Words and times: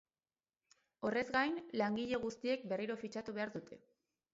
Horrez 1.09 1.23
gain, 1.37 1.59
langile 1.85 2.23
guztiek 2.27 2.67
berriro 2.75 3.01
fitxatu 3.05 3.41
behar 3.41 3.59
dute. 3.61 3.85